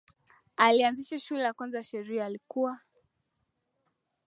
alianzisha 0.57 1.19
shule 1.19 1.43
ya 1.43 1.53
kwanza 1.53 1.77
ya 1.77 1.83
sheria 1.83 2.25
Alikuwa 2.25 2.79